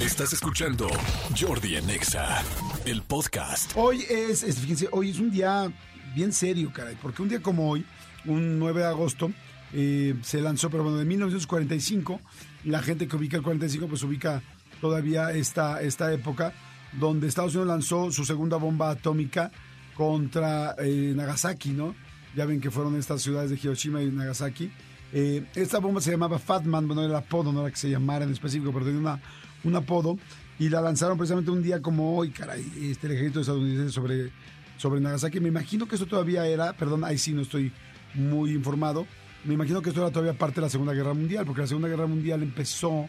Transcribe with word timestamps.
Estás 0.00 0.32
escuchando 0.32 0.88
Jordi 1.38 1.76
Anexa, 1.76 2.42
el 2.86 3.02
podcast. 3.02 3.72
Hoy 3.76 4.02
es, 4.08 4.42
es, 4.42 4.58
fíjense, 4.58 4.88
hoy 4.92 5.10
es 5.10 5.18
un 5.18 5.30
día 5.30 5.70
bien 6.14 6.32
serio, 6.32 6.72
caray, 6.72 6.96
porque 7.02 7.20
un 7.20 7.28
día 7.28 7.42
como 7.42 7.68
hoy, 7.68 7.84
un 8.24 8.58
9 8.58 8.80
de 8.80 8.86
agosto, 8.86 9.30
eh, 9.74 10.14
se 10.22 10.40
lanzó, 10.40 10.70
pero 10.70 10.84
bueno, 10.84 10.96
de 10.96 11.04
1945, 11.04 12.18
la 12.64 12.80
gente 12.80 13.06
que 13.08 13.16
ubica 13.16 13.36
el 13.36 13.42
45, 13.42 13.88
pues 13.88 14.02
ubica 14.02 14.42
todavía 14.80 15.32
esta, 15.32 15.82
esta 15.82 16.10
época, 16.14 16.54
donde 16.94 17.28
Estados 17.28 17.54
Unidos 17.54 17.68
lanzó 17.68 18.10
su 18.10 18.24
segunda 18.24 18.56
bomba 18.56 18.88
atómica 18.88 19.52
contra 19.94 20.76
eh, 20.78 21.12
Nagasaki, 21.14 21.72
¿no? 21.72 21.94
Ya 22.34 22.46
ven 22.46 22.62
que 22.62 22.70
fueron 22.70 22.96
estas 22.96 23.20
ciudades 23.20 23.50
de 23.50 23.56
Hiroshima 23.56 24.02
y 24.02 24.10
Nagasaki. 24.10 24.72
Eh, 25.12 25.44
esta 25.54 25.78
bomba 25.78 26.00
se 26.00 26.10
llamaba 26.10 26.38
Fatman, 26.38 26.86
bueno, 26.86 27.02
era 27.02 27.10
el 27.10 27.16
apodo, 27.16 27.52
no 27.52 27.60
era 27.60 27.70
que 27.70 27.76
se 27.76 27.90
llamara 27.90 28.24
en 28.24 28.32
específico, 28.32 28.72
pero 28.72 28.86
tenía 28.86 29.00
una, 29.00 29.20
un 29.64 29.76
apodo. 29.76 30.18
Y 30.58 30.68
la 30.68 30.80
lanzaron 30.80 31.16
precisamente 31.16 31.50
un 31.50 31.62
día 31.62 31.80
como 31.80 32.16
hoy, 32.16 32.30
caray, 32.30 32.64
este, 32.82 33.06
el 33.06 33.14
ejército 33.14 33.40
estadounidense 33.40 33.92
sobre, 33.92 34.30
sobre 34.76 35.00
Nagasaki. 35.00 35.40
Me 35.40 35.48
imagino 35.48 35.86
que 35.86 35.94
esto 35.94 36.06
todavía 36.06 36.46
era, 36.46 36.74
perdón, 36.74 37.04
ahí 37.04 37.16
sí 37.16 37.32
no 37.32 37.42
estoy 37.42 37.72
muy 38.14 38.52
informado. 38.52 39.06
Me 39.44 39.54
imagino 39.54 39.80
que 39.80 39.88
esto 39.88 40.02
era 40.02 40.10
todavía 40.10 40.34
parte 40.34 40.56
de 40.56 40.62
la 40.62 40.68
Segunda 40.68 40.92
Guerra 40.92 41.14
Mundial, 41.14 41.46
porque 41.46 41.62
la 41.62 41.66
Segunda 41.66 41.88
Guerra 41.88 42.06
Mundial 42.06 42.42
empezó, 42.42 43.08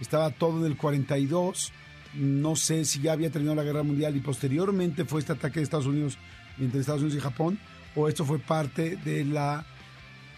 estaba 0.00 0.30
todo 0.30 0.64
en 0.64 0.72
el 0.72 0.78
42. 0.78 1.72
No 2.14 2.56
sé 2.56 2.86
si 2.86 3.02
ya 3.02 3.12
había 3.12 3.30
terminado 3.30 3.56
la 3.56 3.64
Guerra 3.64 3.82
Mundial 3.82 4.16
y 4.16 4.20
posteriormente 4.20 5.04
fue 5.04 5.20
este 5.20 5.32
ataque 5.32 5.60
de 5.60 5.64
Estados 5.64 5.86
Unidos 5.86 6.16
entre 6.58 6.80
Estados 6.80 7.02
Unidos 7.02 7.18
y 7.18 7.22
Japón, 7.22 7.58
o 7.94 8.08
esto 8.08 8.24
fue 8.24 8.38
parte 8.38 8.96
de 8.96 9.26
la 9.26 9.66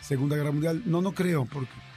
Segunda 0.01 0.35
Guerra 0.35 0.51
Mundial. 0.51 0.83
No, 0.87 1.01
no 1.01 1.13
creo, 1.13 1.45
porque... 1.45 1.88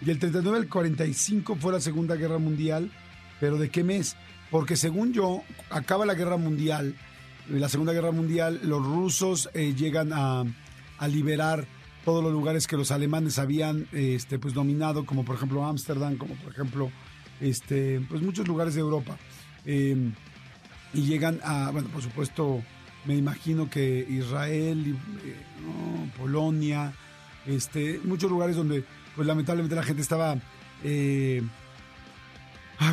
Y 0.00 0.10
el 0.10 0.18
39 0.18 0.58
al 0.58 0.68
45 0.68 1.56
fue 1.56 1.72
la 1.72 1.80
Segunda 1.80 2.16
Guerra 2.16 2.38
Mundial, 2.38 2.90
pero 3.40 3.58
¿de 3.58 3.70
qué 3.70 3.84
mes? 3.84 4.16
Porque 4.50 4.76
según 4.76 5.12
yo, 5.12 5.42
acaba 5.70 6.06
la 6.06 6.14
Guerra 6.14 6.36
Mundial, 6.36 6.94
la 7.48 7.68
Segunda 7.68 7.92
Guerra 7.92 8.12
Mundial, 8.12 8.60
los 8.62 8.84
rusos 8.84 9.48
eh, 9.54 9.74
llegan 9.74 10.12
a, 10.12 10.44
liberar 11.08 11.66
todos 12.02 12.24
los 12.24 12.32
lugares 12.32 12.66
que 12.66 12.78
los 12.78 12.90
alemanes 12.90 13.38
habían 13.38 13.86
este, 13.92 14.38
pues, 14.38 14.54
dominado, 14.54 15.04
como 15.04 15.22
por 15.22 15.36
ejemplo 15.36 15.66
Ámsterdam, 15.66 16.16
como 16.16 16.34
por 16.36 16.50
ejemplo 16.50 16.90
este, 17.40 18.00
pues, 18.08 18.22
muchos 18.22 18.48
lugares 18.48 18.74
de 18.74 18.80
Europa. 18.80 19.18
Eh, 19.66 20.12
y 20.94 21.02
llegan 21.02 21.40
a, 21.42 21.70
bueno, 21.72 21.88
por 21.88 22.02
supuesto, 22.02 22.62
me 23.04 23.16
imagino 23.16 23.68
que 23.68 24.06
Israel, 24.08 24.96
eh, 25.24 25.36
Polonia, 26.16 26.94
este, 27.46 28.00
muchos 28.04 28.30
lugares 28.30 28.56
donde, 28.56 28.84
pues 29.16 29.26
lamentablemente 29.26 29.74
la 29.74 29.82
gente 29.82 30.02
estaba, 30.02 30.36
eh, 30.82 31.42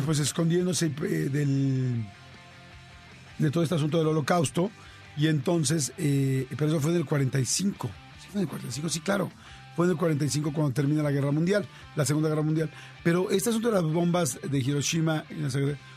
pues 0.04 0.18
escondiéndose 0.18 0.86
eh, 0.86 1.28
del, 1.30 2.04
de 3.38 3.50
todo 3.50 3.62
este 3.62 3.74
asunto 3.74 3.98
del 3.98 4.08
holocausto, 4.08 4.70
y 5.16 5.26
entonces, 5.26 5.92
eh, 5.98 6.46
pero 6.56 6.70
eso 6.70 6.80
fue 6.80 6.92
en 6.92 6.98
el 6.98 7.04
45, 7.04 7.90
sí 8.20 8.28
fue 8.30 8.40
en 8.40 8.46
el 8.46 8.48
45, 8.48 8.88
sí, 8.88 9.00
claro, 9.00 9.30
fue 9.76 9.86
en 9.86 9.92
el 9.92 9.96
45 9.96 10.52
cuando 10.52 10.72
termina 10.72 11.02
la 11.02 11.10
Guerra 11.10 11.30
Mundial, 11.30 11.66
la 11.96 12.04
Segunda 12.04 12.28
Guerra 12.28 12.42
Mundial, 12.42 12.70
pero 13.02 13.30
este 13.30 13.50
asunto 13.50 13.68
de 13.68 13.74
las 13.74 13.84
bombas 13.84 14.38
de 14.42 14.58
Hiroshima, 14.58 15.24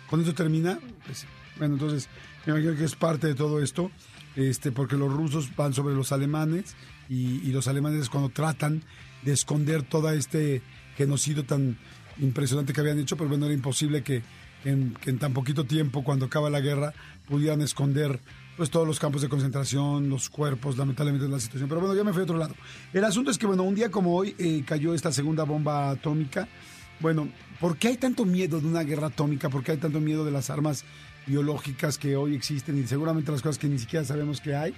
cuando 0.10 0.28
esto 0.28 0.34
termina, 0.34 0.80
pues, 1.06 1.26
bueno, 1.58 1.76
entonces 1.76 2.10
me 2.46 2.54
imagino 2.54 2.76
que 2.76 2.84
es 2.84 2.96
parte 2.96 3.28
de 3.28 3.36
todo 3.36 3.62
esto, 3.62 3.92
este, 4.36 4.72
porque 4.72 4.96
los 4.96 5.12
rusos 5.12 5.56
van 5.56 5.74
sobre 5.74 5.96
los 5.96 6.12
alemanes 6.12 6.76
y, 7.10 7.48
y, 7.48 7.52
los 7.52 7.68
alemanes 7.68 8.10
cuando 8.10 8.30
tratan 8.30 8.84
de 9.24 9.34
esconder 9.34 9.84
todo 9.84 10.10
este 10.12 10.62
genocidio 10.98 11.46
tan 11.46 11.78
impresionante 12.20 12.74
que 12.74 12.82
habían 12.82 13.00
hecho, 13.00 13.18
pero 13.18 13.30
bueno, 13.30 13.46
era 13.46 13.54
imposible 13.54 14.04
que, 14.04 14.24
en, 14.64 14.96
tan 15.20 15.34
poquito 15.34 15.66
tiempo, 15.66 16.04
cuando 16.04 16.26
acaba 16.26 16.50
la 16.50 16.60
guerra, 16.60 16.94
pudieran 17.28 17.62
esconder 17.62 18.20
pues 18.58 18.70
todos 18.70 18.88
los 18.88 19.00
campos 19.00 19.22
de 19.22 19.28
concentración, 19.30 20.10
los 20.10 20.30
cuerpos, 20.30 20.78
lamentablemente 20.78 21.28
la 21.28 21.40
situación. 21.40 21.68
Pero 21.68 21.82
bueno, 21.82 21.96
ya 21.96 22.04
me 22.04 22.14
fui 22.14 22.22
a 22.22 22.24
otro 22.24 22.38
lado. 22.38 22.56
El 22.94 23.04
asunto 23.04 23.30
es 23.30 23.38
que, 23.38 23.46
bueno, 23.46 23.64
un 23.64 23.76
día 23.76 23.92
como 23.92 24.16
hoy 24.16 24.34
eh, 24.40 24.64
cayó 24.66 24.94
esta 24.94 25.12
segunda 25.12 25.44
bomba 25.44 25.90
atómica. 25.90 26.48
Bueno, 27.02 27.28
¿por 27.60 27.78
qué 27.78 27.90
hay 27.90 27.98
tanto 27.98 28.24
miedo 28.24 28.62
de 28.62 28.68
una 28.68 28.84
guerra 28.84 29.08
atómica? 29.08 29.50
¿Por 29.50 29.62
qué 29.62 29.74
hay 29.74 29.78
tanto 29.78 30.00
miedo 30.00 30.24
de 30.24 30.32
las 30.32 30.50
armas 30.50 30.86
biológicas 31.26 31.98
que 31.98 32.16
hoy 32.16 32.36
existen 32.36 32.78
y 32.78 32.88
seguramente 32.88 33.32
las 33.32 33.42
cosas 33.42 33.58
que 33.58 33.68
ni 33.68 33.80
siquiera 33.80 34.06
sabemos 34.06 34.42
que 34.42 34.56
hay. 34.56 34.74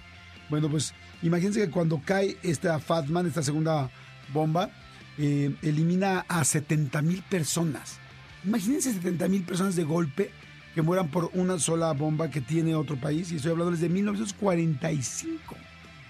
Bueno, 0.50 0.69
pues 0.69 0.94
imagínense 1.22 1.59
que 1.59 1.69
cuando 1.69 2.02
cae 2.03 2.38
esta 2.44 2.80
Fatman, 2.80 3.28
esta 3.28 3.44
segunda 3.44 3.90
bomba, 4.34 4.69
eh, 5.18 5.53
elimina 5.62 6.25
a 6.28 6.44
70 6.44 7.02
mil 7.02 7.22
personas. 7.24 7.97
Imagínense 8.46 8.94
70 8.94 9.28
mil 9.28 9.44
personas 9.44 9.75
de 9.75 9.84
golpe 9.84 10.31
que 10.74 10.81
mueran 10.81 11.09
por 11.09 11.31
una 11.34 11.59
sola 11.59 11.91
bomba 11.94 12.30
que 12.30 12.40
tiene 12.40 12.75
otro 12.75 12.97
país. 12.97 13.31
Y 13.31 13.38
estoy 13.38 13.52
hablando 13.52 13.72
desde 13.72 13.90
1945. 13.90 15.56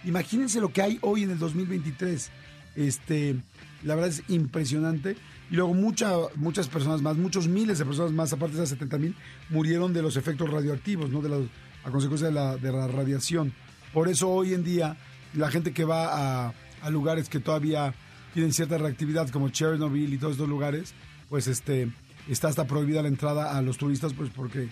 Imagínense 0.03 0.59
lo 0.59 0.71
que 0.71 0.81
hay 0.81 0.99
hoy 1.01 1.23
en 1.23 1.31
el 1.31 1.39
2023. 1.39 2.29
Este, 2.77 3.35
la 3.83 3.95
verdad 3.95 4.11
es 4.11 4.23
impresionante. 4.29 5.17
Y 5.49 5.55
luego 5.55 5.73
mucha, 5.73 6.13
muchas 6.35 6.67
personas 6.67 7.01
más, 7.01 7.17
muchos 7.17 7.47
miles 7.47 7.79
de 7.79 7.85
personas 7.85 8.11
más, 8.11 8.31
aparte 8.31 8.55
de 8.55 8.63
esas 8.63 8.77
70 8.77 8.97
mil, 8.99 9.15
murieron 9.49 9.93
de 9.93 10.01
los 10.01 10.15
efectos 10.15 10.49
radioactivos, 10.49 11.09
¿no? 11.09 11.21
De 11.21 11.29
la, 11.29 11.37
a 11.83 11.89
consecuencia 11.89 12.27
de 12.27 12.33
la, 12.33 12.57
de 12.57 12.71
la 12.71 12.87
radiación. 12.87 13.53
Por 13.93 14.09
eso 14.09 14.29
hoy 14.29 14.53
en 14.53 14.63
día 14.63 14.97
la 15.33 15.49
gente 15.49 15.73
que 15.73 15.85
va 15.85 16.47
a, 16.47 16.53
lugares 16.89 17.27
que 17.27 17.39
todavía 17.39 17.93
tienen 18.33 18.53
cierta 18.53 18.77
reactividad, 18.77 19.29
como 19.29 19.49
Chernobyl 19.49 20.13
y 20.13 20.17
todos 20.17 20.33
estos 20.33 20.47
lugares, 20.47 20.93
pues 21.29 21.47
este, 21.47 21.91
está 22.29 22.47
hasta 22.47 22.65
prohibida 22.65 23.01
la 23.01 23.07
entrada 23.07 23.57
a 23.57 23.61
los 23.61 23.77
turistas, 23.77 24.13
pues 24.13 24.29
porque 24.33 24.69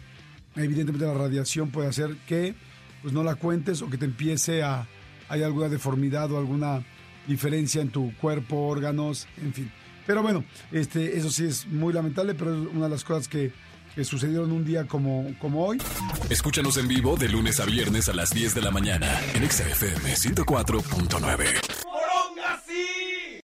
evidentemente 0.56 1.06
la 1.06 1.14
radiación 1.14 1.72
puede 1.72 1.90
hacer 1.90 2.16
que 2.28 2.56
pues 3.02 3.14
no 3.14 3.24
la 3.24 3.36
cuentes 3.36 3.82
o 3.82 3.90
que 3.90 3.98
te 3.98 4.06
empiece 4.06 4.64
a... 4.64 4.88
hay 5.28 5.44
alguna 5.44 5.70
deformidad 5.70 6.32
o 6.32 6.38
alguna 6.38 6.86
diferencia 7.28 7.82
en 7.82 7.90
tu 7.90 8.16
cuerpo, 8.18 8.68
órganos, 8.68 9.28
en 9.42 9.54
fin. 9.54 9.72
Pero 10.06 10.22
bueno, 10.22 10.44
este, 10.72 11.18
eso 11.18 11.30
sí 11.30 11.46
es 11.46 11.68
muy 11.68 11.94
lamentable, 11.94 12.36
pero 12.36 12.54
es 12.54 12.68
una 12.74 12.86
de 12.86 12.90
las 12.90 13.04
cosas 13.04 13.28
que, 13.28 13.52
que 13.96 14.04
sucedieron 14.04 14.52
un 14.52 14.64
día 14.66 14.86
como, 14.86 15.28
como 15.40 15.66
hoy. 15.66 15.78
Escúchanos 16.30 16.78
en 16.78 16.88
vivo 16.88 17.16
de 17.16 17.30
lunes 17.30 17.60
a 17.60 17.66
viernes 17.66 18.10
a 18.10 18.14
las 18.14 18.32
10 18.32 18.54
de 18.54 18.62
la 18.62 18.72
mañana 18.72 19.20
en 19.34 19.50
XFM 19.50 20.14
104.9. 20.14 21.85